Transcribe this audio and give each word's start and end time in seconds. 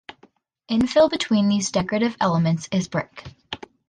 Infill 0.67 1.11
between 1.11 1.47
these 1.47 1.69
decorative 1.69 2.17
elements 2.19 2.67
is 2.71 2.87
brick. 2.87 3.23